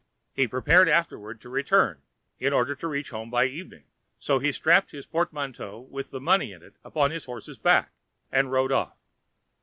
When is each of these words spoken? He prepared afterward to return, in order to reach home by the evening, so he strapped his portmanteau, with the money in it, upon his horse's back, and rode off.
He 0.33 0.47
prepared 0.47 0.89
afterward 0.89 1.39
to 1.41 1.49
return, 1.49 2.01
in 2.39 2.53
order 2.53 2.73
to 2.73 2.87
reach 2.87 3.11
home 3.11 3.29
by 3.29 3.45
the 3.45 3.51
evening, 3.51 3.83
so 4.17 4.39
he 4.39 4.51
strapped 4.51 4.89
his 4.89 5.05
portmanteau, 5.05 5.79
with 5.91 6.09
the 6.09 6.19
money 6.19 6.51
in 6.51 6.63
it, 6.63 6.75
upon 6.83 7.11
his 7.11 7.25
horse's 7.25 7.59
back, 7.59 7.91
and 8.31 8.51
rode 8.51 8.71
off. 8.71 8.97